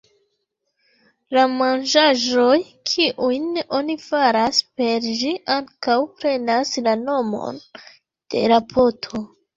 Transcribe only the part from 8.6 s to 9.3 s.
poto.